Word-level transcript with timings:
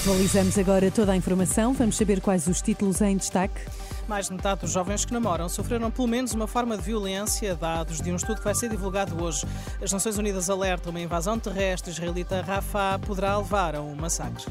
Atualizamos 0.00 0.56
agora 0.56 0.92
toda 0.92 1.10
a 1.10 1.16
informação. 1.16 1.72
Vamos 1.72 1.96
saber 1.96 2.20
quais 2.20 2.46
os 2.46 2.62
títulos 2.62 3.00
em 3.00 3.16
destaque. 3.16 3.60
Mais 4.06 4.26
de 4.26 4.32
metade 4.32 4.60
dos 4.60 4.70
jovens 4.70 5.04
que 5.04 5.12
namoram 5.12 5.48
sofreram 5.48 5.90
pelo 5.90 6.06
menos 6.06 6.32
uma 6.32 6.46
forma 6.46 6.76
de 6.76 6.84
violência, 6.84 7.56
dados 7.56 8.00
de 8.00 8.12
um 8.12 8.16
estudo 8.16 8.38
que 8.38 8.44
vai 8.44 8.54
ser 8.54 8.70
divulgado 8.70 9.20
hoje. 9.22 9.44
As 9.82 9.90
Nações 9.90 10.16
Unidas 10.16 10.48
alertam 10.48 10.90
uma 10.90 11.00
invasão 11.00 11.36
terrestre 11.36 11.90
israelita 11.90 12.40
Rafah 12.42 12.98
poderá 13.00 13.36
levar 13.38 13.74
a 13.74 13.82
um 13.82 13.96
massacre. 13.96 14.46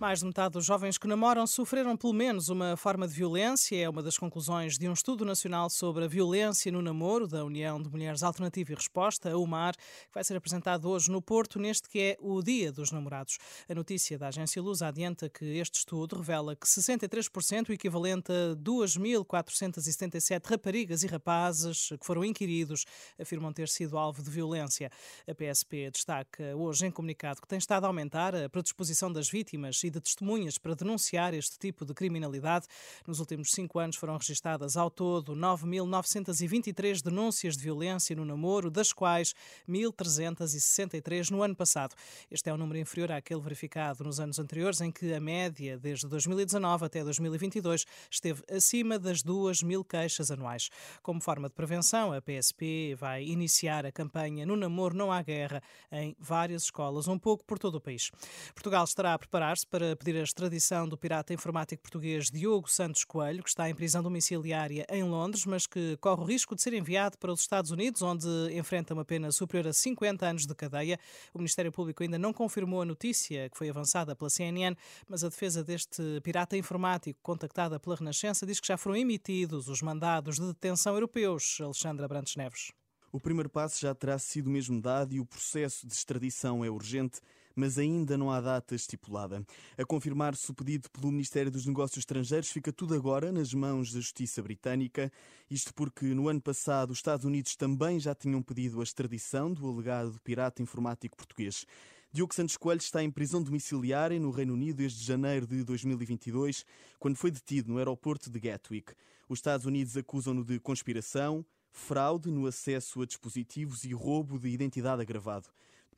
Mais 0.00 0.20
de 0.20 0.24
metade 0.24 0.54
dos 0.54 0.64
jovens 0.64 0.96
que 0.96 1.06
namoram 1.06 1.46
sofreram 1.46 1.94
pelo 1.94 2.14
menos 2.14 2.48
uma 2.48 2.74
forma 2.74 3.06
de 3.06 3.12
violência. 3.12 3.76
É 3.76 3.86
uma 3.86 4.02
das 4.02 4.16
conclusões 4.16 4.78
de 4.78 4.88
um 4.88 4.94
estudo 4.94 5.26
nacional 5.26 5.68
sobre 5.68 6.06
a 6.06 6.08
violência 6.08 6.72
no 6.72 6.80
namoro 6.80 7.28
da 7.28 7.44
União 7.44 7.78
de 7.78 7.90
Mulheres 7.90 8.22
Alternativa 8.22 8.72
e 8.72 8.74
Resposta, 8.74 9.30
a 9.30 9.36
UMAR, 9.36 9.76
que 9.76 10.14
vai 10.14 10.24
ser 10.24 10.34
apresentado 10.38 10.88
hoje 10.88 11.10
no 11.10 11.20
Porto, 11.20 11.58
neste 11.58 11.86
que 11.86 12.00
é 12.00 12.16
o 12.18 12.42
Dia 12.42 12.72
dos 12.72 12.90
Namorados. 12.90 13.36
A 13.68 13.74
notícia 13.74 14.18
da 14.18 14.28
agência 14.28 14.62
Luz 14.62 14.80
adianta 14.80 15.28
que 15.28 15.44
este 15.58 15.80
estudo 15.80 16.16
revela 16.16 16.56
que 16.56 16.66
63%, 16.66 17.68
o 17.68 17.72
equivalente 17.74 18.32
a 18.32 18.56
2.477 18.56 20.46
raparigas 20.46 21.02
e 21.02 21.08
rapazes 21.08 21.90
que 22.00 22.06
foram 22.06 22.24
inquiridos, 22.24 22.86
afirmam 23.20 23.52
ter 23.52 23.68
sido 23.68 23.98
alvo 23.98 24.22
de 24.22 24.30
violência. 24.30 24.90
A 25.28 25.34
PSP 25.34 25.90
destaca 25.90 26.56
hoje 26.56 26.86
em 26.86 26.90
comunicado 26.90 27.42
que 27.42 27.46
tem 27.46 27.58
estado 27.58 27.84
a 27.84 27.88
aumentar 27.88 28.34
a 28.34 28.48
predisposição 28.48 29.12
das 29.12 29.28
vítimas 29.28 29.84
e 29.84 29.89
de 29.90 30.00
testemunhas 30.00 30.58
para 30.58 30.74
denunciar 30.74 31.34
este 31.34 31.58
tipo 31.58 31.84
de 31.84 31.92
criminalidade. 31.92 32.66
Nos 33.06 33.20
últimos 33.20 33.50
cinco 33.50 33.78
anos 33.78 33.96
foram 33.96 34.16
registadas 34.16 34.76
ao 34.76 34.90
todo 34.90 35.34
9.923 35.34 37.02
denúncias 37.02 37.56
de 37.56 37.62
violência 37.62 38.14
no 38.16 38.24
namoro, 38.24 38.70
das 38.70 38.92
quais 38.92 39.34
1.363 39.68 41.30
no 41.30 41.42
ano 41.42 41.56
passado. 41.56 41.94
Este 42.30 42.48
é 42.50 42.54
um 42.54 42.56
número 42.56 42.78
inferior 42.78 43.12
àquele 43.12 43.40
verificado 43.40 44.04
nos 44.04 44.20
anos 44.20 44.38
anteriores, 44.38 44.80
em 44.80 44.90
que 44.90 45.12
a 45.12 45.20
média, 45.20 45.78
desde 45.78 46.06
2019 46.06 46.84
até 46.84 47.02
2022, 47.02 47.84
esteve 48.10 48.42
acima 48.50 48.98
das 48.98 49.22
2 49.22 49.62
mil 49.62 49.84
queixas 49.84 50.30
anuais. 50.30 50.70
Como 51.02 51.20
forma 51.20 51.48
de 51.48 51.54
prevenção, 51.54 52.12
a 52.12 52.20
PSP 52.20 52.94
vai 52.94 53.24
iniciar 53.24 53.84
a 53.86 53.92
campanha 53.92 54.46
No 54.46 54.56
Namoro 54.56 54.94
Não 54.94 55.10
Há 55.10 55.22
Guerra 55.22 55.62
em 55.90 56.16
várias 56.18 56.64
escolas, 56.64 57.08
um 57.08 57.18
pouco 57.18 57.44
por 57.44 57.58
todo 57.58 57.76
o 57.76 57.80
país. 57.80 58.10
Portugal 58.54 58.84
estará 58.84 59.14
a 59.14 59.18
preparar-se 59.18 59.66
para 59.66 59.79
para 59.80 59.96
pedir 59.96 60.18
a 60.18 60.22
extradição 60.22 60.86
do 60.86 60.94
pirata 60.94 61.32
informático 61.32 61.82
português 61.82 62.30
Diogo 62.30 62.70
Santos 62.70 63.02
Coelho, 63.02 63.42
que 63.42 63.48
está 63.48 63.70
em 63.70 63.74
prisão 63.74 64.02
domiciliária 64.02 64.84
em 64.90 65.02
Londres, 65.02 65.46
mas 65.46 65.66
que 65.66 65.96
corre 66.02 66.20
o 66.20 66.24
risco 66.26 66.54
de 66.54 66.60
ser 66.60 66.74
enviado 66.74 67.16
para 67.16 67.32
os 67.32 67.40
Estados 67.40 67.70
Unidos, 67.70 68.02
onde 68.02 68.28
enfrenta 68.52 68.92
uma 68.92 69.06
pena 69.06 69.32
superior 69.32 69.68
a 69.68 69.72
50 69.72 70.26
anos 70.26 70.44
de 70.44 70.54
cadeia. 70.54 71.00
O 71.32 71.38
Ministério 71.38 71.72
Público 71.72 72.02
ainda 72.02 72.18
não 72.18 72.30
confirmou 72.30 72.82
a 72.82 72.84
notícia 72.84 73.48
que 73.48 73.56
foi 73.56 73.70
avançada 73.70 74.14
pela 74.14 74.28
CNN, 74.28 74.76
mas 75.08 75.24
a 75.24 75.30
defesa 75.30 75.64
deste 75.64 76.20
pirata 76.22 76.58
informático, 76.58 77.18
contactada 77.22 77.80
pela 77.80 77.96
Renascença, 77.96 78.44
diz 78.44 78.60
que 78.60 78.68
já 78.68 78.76
foram 78.76 78.96
emitidos 78.96 79.66
os 79.66 79.80
mandados 79.80 80.36
de 80.36 80.46
detenção 80.46 80.92
europeus. 80.92 81.56
Alexandra 81.58 82.06
Brantes 82.06 82.36
Neves. 82.36 82.70
O 83.10 83.18
primeiro 83.18 83.48
passo 83.48 83.80
já 83.80 83.94
terá 83.94 84.18
sido 84.18 84.50
mesmo 84.50 84.78
dado 84.78 85.14
e 85.14 85.20
o 85.20 85.24
processo 85.24 85.86
de 85.86 85.94
extradição 85.94 86.62
é 86.62 86.68
urgente 86.68 87.22
mas 87.54 87.78
ainda 87.78 88.16
não 88.16 88.30
há 88.30 88.40
data 88.40 88.74
estipulada. 88.74 89.44
A 89.76 89.84
confirmar-se 89.84 90.50
o 90.50 90.54
pedido 90.54 90.90
pelo 90.90 91.10
Ministério 91.10 91.50
dos 91.50 91.66
Negócios 91.66 91.98
Estrangeiros, 91.98 92.50
fica 92.50 92.72
tudo 92.72 92.94
agora 92.94 93.32
nas 93.32 93.52
mãos 93.54 93.92
da 93.92 94.00
Justiça 94.00 94.42
Britânica. 94.42 95.10
Isto 95.50 95.74
porque 95.74 96.06
no 96.06 96.28
ano 96.28 96.40
passado 96.40 96.90
os 96.90 96.98
Estados 96.98 97.24
Unidos 97.24 97.56
também 97.56 97.98
já 97.98 98.14
tinham 98.14 98.42
pedido 98.42 98.80
a 98.80 98.84
extradição 98.84 99.52
do 99.52 99.68
alegado 99.68 100.20
pirata 100.22 100.62
informático 100.62 101.16
português. 101.16 101.66
Diogo 102.12 102.34
Santos 102.34 102.56
Coelho 102.56 102.80
está 102.80 103.04
em 103.04 103.10
prisão 103.10 103.40
domiciliária 103.40 104.18
no 104.18 104.32
Reino 104.32 104.54
Unido 104.54 104.78
desde 104.78 105.04
janeiro 105.04 105.46
de 105.46 105.62
2022, 105.62 106.66
quando 106.98 107.14
foi 107.14 107.30
detido 107.30 107.70
no 107.70 107.78
aeroporto 107.78 108.28
de 108.28 108.40
Gatwick. 108.40 108.94
Os 109.28 109.38
Estados 109.38 109.64
Unidos 109.64 109.96
acusam-no 109.96 110.44
de 110.44 110.58
conspiração, 110.58 111.46
fraude 111.70 112.28
no 112.28 112.46
acesso 112.48 113.00
a 113.00 113.06
dispositivos 113.06 113.84
e 113.84 113.92
roubo 113.92 114.40
de 114.40 114.48
identidade 114.48 115.00
agravado. 115.00 115.48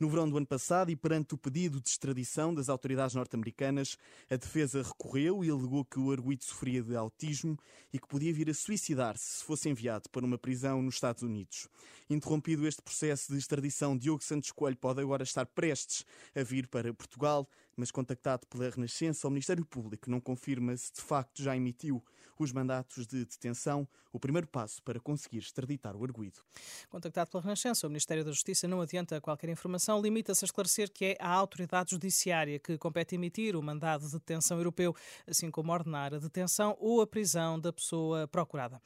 No 0.02 0.08
verão 0.08 0.28
do 0.28 0.36
ano 0.36 0.44
passado, 0.48 0.90
e 0.90 0.96
perante 0.96 1.32
o 1.32 1.38
pedido 1.38 1.80
de 1.80 1.88
extradição 1.88 2.52
das 2.52 2.68
autoridades 2.68 3.14
norte-americanas, 3.14 3.96
a 4.28 4.34
defesa 4.34 4.82
recorreu 4.82 5.44
e 5.44 5.48
alegou 5.48 5.84
que 5.84 5.96
o 5.96 6.10
arguido 6.10 6.42
sofria 6.42 6.82
de 6.82 6.96
autismo 6.96 7.56
e 7.92 8.00
que 8.00 8.08
podia 8.08 8.34
vir 8.34 8.50
a 8.50 8.54
suicidar-se 8.54 9.38
se 9.38 9.44
fosse 9.44 9.68
enviado 9.68 10.10
para 10.10 10.26
uma 10.26 10.36
prisão 10.36 10.82
nos 10.82 10.94
Estados 10.94 11.22
Unidos. 11.22 11.68
Interrompido 12.10 12.66
este 12.66 12.82
processo 12.82 13.30
de 13.30 13.38
extradição, 13.38 13.96
Diogo 13.96 14.24
Santos 14.24 14.50
Coelho 14.50 14.76
pode 14.76 15.00
agora 15.00 15.22
estar 15.22 15.46
prestes 15.46 16.04
a 16.34 16.42
vir 16.42 16.66
para 16.66 16.92
Portugal, 16.92 17.48
mas 17.76 17.90
contactado 17.90 18.46
pela 18.46 18.68
Renascença, 18.68 19.26
o 19.26 19.30
Ministério 19.30 19.64
Público 19.64 20.10
não 20.10 20.20
confirma 20.20 20.76
se 20.76 20.92
de 20.92 21.00
facto 21.00 21.42
já 21.42 21.56
emitiu 21.56 22.02
os 22.38 22.52
mandatos 22.52 23.06
de 23.06 23.24
detenção, 23.24 23.86
o 24.12 24.20
primeiro 24.20 24.46
passo 24.46 24.82
para 24.82 25.00
conseguir 25.00 25.38
extraditar 25.38 25.96
o 25.96 26.04
arguído. 26.04 26.40
Contactado 26.90 27.30
pela 27.30 27.42
Renascença, 27.42 27.86
o 27.86 27.90
Ministério 27.90 28.24
da 28.24 28.32
Justiça 28.32 28.68
não 28.68 28.80
adianta 28.80 29.20
qualquer 29.20 29.48
informação, 29.48 30.00
limita-se 30.00 30.44
a 30.44 30.46
esclarecer 30.46 30.90
que 30.92 31.04
é 31.04 31.16
a 31.20 31.30
autoridade 31.30 31.92
judiciária 31.92 32.58
que 32.58 32.76
compete 32.76 33.14
emitir 33.14 33.56
o 33.56 33.62
mandado 33.62 34.06
de 34.06 34.12
detenção 34.12 34.58
europeu, 34.58 34.94
assim 35.26 35.50
como 35.50 35.72
ordenar 35.72 36.14
a 36.14 36.18
detenção 36.18 36.76
ou 36.78 37.00
a 37.00 37.06
prisão 37.06 37.58
da 37.58 37.72
pessoa 37.72 38.28
procurada. 38.28 38.80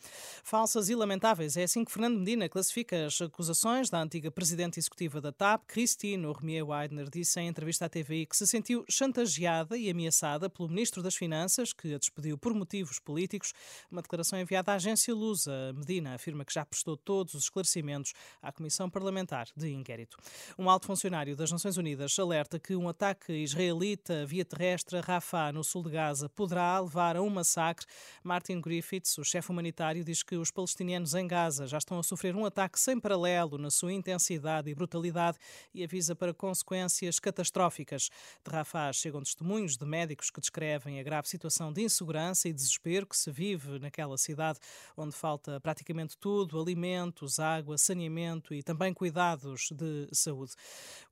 Falsas 0.45 0.89
e 0.89 0.95
lamentáveis, 0.95 1.57
é 1.57 1.65
assim 1.65 1.85
que 1.85 1.91
Fernando 1.91 2.19
Medina 2.19 2.49
classifica 2.49 3.07
as 3.07 3.21
acusações 3.21 3.91
da 3.91 4.01
antiga 4.01 4.31
presidente 4.31 4.79
executiva 4.79 5.21
da 5.21 5.33
TAP, 5.33 5.65
Christine 5.67 6.27
Romier 6.27 6.67
Weidner, 6.67 7.09
disse 7.11 7.41
em 7.41 7.49
entrevista 7.49 7.87
à 7.87 7.89
TVI 7.89 8.27
que 8.27 8.37
se 8.37 8.47
sentiu 8.47 8.76
chantageada 8.89 9.77
e 9.77 9.89
ameaçada 9.89 10.51
pelo 10.51 10.69
Ministro 10.69 11.03
das 11.03 11.15
Finanças, 11.15 11.73
que 11.73 11.95
a 11.95 11.99
despediu 11.99 12.37
por 12.37 12.53
motivos 12.53 12.99
políticos. 12.99 13.53
Uma 13.91 14.03
declaração 14.03 14.39
enviada 14.39 14.73
à 14.73 14.75
agência 14.75 15.15
Lusa, 15.15 15.73
Medina 15.75 16.15
afirma 16.15 16.45
que 16.45 16.53
já 16.53 16.65
prestou 16.65 16.97
todos 16.97 17.35
os 17.35 17.45
esclarecimentos 17.45 18.13
à 18.43 18.53
Comissão 18.53 18.91
Parlamentar 18.91 19.49
de 19.57 19.73
Inquérito. 19.73 20.17
Um 20.59 20.69
alto 20.69 20.87
funcionário 20.87 21.37
das 21.37 21.51
Nações 21.51 21.77
Unidas 21.77 22.19
alerta 22.19 22.59
que 22.59 22.75
um 22.75 22.89
ataque 22.89 23.33
israelita 23.33 24.27
via 24.27 24.45
terrestre 24.45 24.99
a 24.99 25.01
Rafah, 25.01 25.53
no 25.53 25.65
sul 25.65 25.83
de 25.83 25.91
Gaza, 25.91 26.29
poderá 26.29 26.79
levar 26.81 27.17
a 27.17 27.23
um 27.23 27.31
massacre. 27.31 27.87
Martin 28.23 28.61
Griffiths, 28.61 29.17
o 29.19 29.25
chefe 29.25 29.51
humanitário, 29.51 30.05
diz 30.05 30.23
que 30.23 30.37
os 30.37 30.51
palestinianos 30.51 31.15
em 31.15 31.27
Gaza 31.27 31.67
já 31.67 31.79
estão 31.79 31.99
a 31.99 32.03
sofrer 32.03 32.35
um 32.35 32.45
ataque 32.45 32.79
sem 32.79 32.99
paralelo 32.99 33.59
na 33.59 33.71
sua 33.71 33.93
intensidade 33.93 34.71
e 34.71 34.75
brutalidade 34.75 35.39
e 35.73 35.85
avisa 35.85 36.15
para 36.15 36.35
consequências 36.35 37.19
catastróficas. 37.19 38.11
De 38.45 38.51
Rafah 38.51 38.66
chegam 38.93 39.23
testemunhos 39.23 39.77
de 39.77 39.85
médicos 39.85 40.31
que 40.31 40.41
descrevem 40.41 41.01
a 41.01 41.03
grave 41.03 41.29
situação 41.29 41.73
de 41.73 41.83
insegurança 41.83 42.49
e 42.49 42.53
desespero 42.53 43.07
que 43.07 43.17
se 43.17 43.31
vive 43.31 43.79
naquela 43.79 44.17
cidade, 44.17 44.59
onde 44.97 45.15
falta 45.15 45.61
praticamente 45.61 46.17
tudo: 46.19 46.61
alimentos, 46.61 47.39
água, 47.39 47.79
saneamento 47.79 48.55
e 48.55 48.63
também 48.63 48.93
cuidados 48.93 49.69
de 49.73 50.09
saúde. 50.13 50.53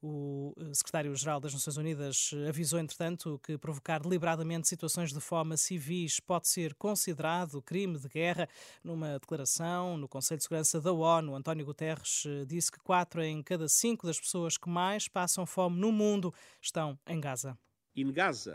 O 0.03 0.55
eh, 0.59 0.75
secretário-geral 0.75 1.41
das 1.41 1.53
Nações 1.53 1.77
Unidas 1.77 2.31
avisou, 2.49 2.79
entretanto, 2.79 3.41
que 3.43 3.57
provocar 3.59 4.01
deliberadamente 4.01 4.69
situações 4.69 5.13
de 5.13 5.21
fome 5.21 5.57
civis 5.57 6.21
pode 6.21 6.49
ser 6.49 6.75
considerado 6.75 7.63
crime 7.63 7.99
de 7.99 8.09
guerra. 8.09 8.49
Numa 8.83 9.19
declaração 9.19 9.97
no 9.97 10.09
Conselho 10.09 10.39
de 10.39 10.45
Segurança 10.45 10.81
da 10.81 10.93
ONU, 10.93 11.35
António 11.35 11.65
Guterres 11.65 12.25
eh, 12.27 12.45
disse 12.45 12.71
que 12.71 12.79
quatro 12.79 13.23
em 13.23 13.43
cada 13.43 13.69
cinco 13.69 14.07
das 14.07 14.19
pessoas 14.19 14.57
que 14.57 14.69
mais 14.69 15.09
passam 15.09 15.47
fome 15.47 15.79
no 15.79 15.93
mundo 15.93 16.33
estão 16.61 16.99
em 17.07 17.21
Gaza. 17.21 17.44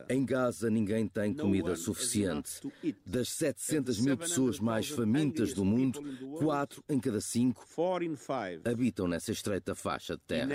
Em 0.10 0.26
Gaza, 0.26 0.70
ninguém 0.70 1.08
tem 1.08 1.34
comida 1.34 1.76
suficiente. 1.76 2.60
Das 3.06 3.30
700 3.30 4.00
mil 4.02 4.18
pessoas 4.18 4.60
mais 4.60 4.90
famintas 4.90 5.54
do 5.54 5.64
mundo, 5.64 6.02
4 6.40 6.84
em 6.90 7.00
cada 7.00 7.22
5 7.22 7.66
habitam 8.66 9.08
nessa 9.08 9.32
estreita 9.32 9.74
faixa 9.76 10.16
de 10.16 10.24
terra. 10.24 10.46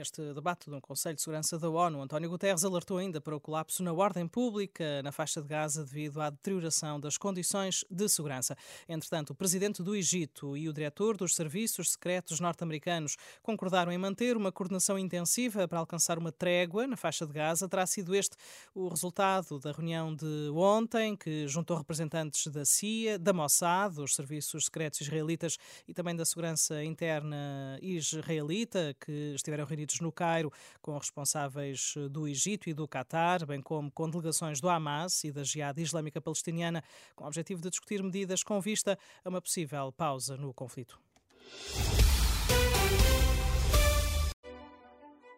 Este 0.00 0.32
debate 0.32 0.70
no 0.70 0.80
Conselho 0.80 1.16
de 1.16 1.22
Segurança 1.22 1.58
da 1.58 1.68
ONU, 1.68 2.00
António 2.00 2.30
Guterres 2.30 2.64
alertou 2.64 2.98
ainda 2.98 3.20
para 3.20 3.34
o 3.34 3.40
colapso 3.40 3.82
na 3.82 3.92
ordem 3.92 4.28
pública 4.28 5.02
na 5.02 5.10
faixa 5.10 5.42
de 5.42 5.48
Gaza 5.48 5.84
devido 5.84 6.20
à 6.20 6.30
deterioração 6.30 7.00
das 7.00 7.18
condições 7.18 7.84
de 7.90 8.08
segurança. 8.08 8.56
Entretanto, 8.88 9.30
o 9.30 9.34
presidente 9.34 9.82
do 9.82 9.96
Egito 9.96 10.56
e 10.56 10.68
o 10.68 10.72
diretor 10.72 11.16
dos 11.16 11.34
serviços 11.34 11.90
secretos 11.90 12.38
norte-americanos 12.38 13.16
concordaram 13.42 13.90
em 13.90 13.98
manter 13.98 14.36
uma 14.36 14.52
coordenação 14.52 14.96
intensiva 14.96 15.66
para 15.66 15.80
alcançar 15.80 16.16
uma 16.16 16.30
trégua 16.30 16.86
na 16.86 16.96
faixa 16.96 17.26
de 17.26 17.32
Gaza. 17.32 17.68
Terá 17.68 17.84
sido 17.84 18.14
este 18.14 18.36
o 18.72 18.86
resultado 18.86 19.58
da 19.58 19.72
reunião 19.72 20.14
de 20.14 20.48
ontem, 20.54 21.16
que 21.16 21.48
juntou 21.48 21.76
representantes 21.76 22.46
da 22.46 22.64
CIA, 22.64 23.18
da 23.18 23.32
Mossad, 23.32 23.96
dos 23.96 24.14
serviços 24.14 24.66
secretos 24.66 25.00
israelitas 25.00 25.58
e 25.88 25.92
também 25.92 26.14
da 26.14 26.24
segurança 26.24 26.84
interna 26.84 27.80
israelita, 27.82 28.94
que 29.00 29.34
estiveram 29.34 29.64
reunidos 29.64 29.87
no 30.00 30.12
Cairo 30.12 30.52
com 30.80 30.96
responsáveis 30.96 31.94
eh, 31.96 32.08
do 32.08 32.28
Egito 32.28 32.68
e 32.68 32.74
do 32.74 32.86
Catar, 32.86 33.44
bem 33.46 33.60
como 33.60 33.90
com 33.90 34.08
delegações 34.08 34.60
do 34.60 34.68
Hamas 34.68 35.24
e 35.24 35.32
da 35.32 35.42
Jihad 35.42 35.78
Islâmica 35.78 36.20
Palestiniana, 36.20 36.82
com 37.16 37.24
o 37.24 37.26
objetivo 37.26 37.60
de 37.60 37.70
discutir 37.70 38.02
medidas 38.02 38.42
com 38.42 38.60
vista 38.60 38.98
a 39.24 39.28
uma 39.28 39.40
possível 39.40 39.92
pausa 39.92 40.36
no 40.36 40.52
conflito. 40.52 41.00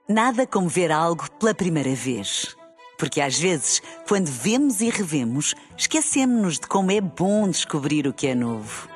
Nada 0.09 0.47
como 0.47 0.69
ver 0.69 0.91
algo 0.91 1.31
pela 1.39 1.55
primeira 1.55 1.95
vez. 1.95 2.57
Porque 2.99 3.21
às 3.21 3.39
vezes, 3.39 3.81
quando 4.07 4.27
vemos 4.27 4.81
e 4.81 4.91
revemos, 4.91 5.55
esquecemos-nos 5.79 6.59
de 6.59 6.67
como 6.67 6.91
é 6.91 7.01
bom 7.01 7.49
descobrir 7.49 8.07
o 8.07 8.13
que 8.13 8.27
é 8.27 8.35
novo. 8.35 8.89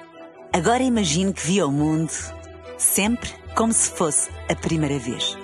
Agora 0.53 0.83
imagine 0.83 1.33
que 1.33 1.47
viu 1.47 1.69
o 1.69 1.73
mundo 1.73 2.13
sempre 2.77 3.31
como 3.55 3.73
se 3.73 3.91
fosse 3.91 4.29
a 4.49 4.55
primeira 4.55 4.99
vez. 4.99 5.44